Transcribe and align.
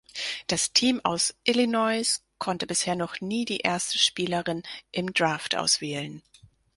Das 0.47 0.73
Team 0.73 0.99
aus 1.03 1.35
Illinois 1.43 2.01
konnte 2.39 2.65
bisher 2.65 2.95
noch 2.95 3.21
nie 3.21 3.45
die 3.45 3.59
erste 3.59 3.99
Spielerin 3.99 4.63
im 4.91 5.13
Draft 5.13 5.55
auswählen. 5.55 6.23